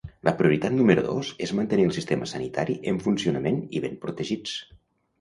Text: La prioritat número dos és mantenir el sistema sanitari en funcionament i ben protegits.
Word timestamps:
La 0.27 0.31
prioritat 0.37 0.73
número 0.77 1.03
dos 1.07 1.29
és 1.49 1.53
mantenir 1.59 1.87
el 1.91 1.95
sistema 1.99 2.31
sanitari 2.33 2.81
en 2.95 3.01
funcionament 3.07 3.65
i 3.81 3.87
ben 3.89 3.99
protegits. 4.09 4.61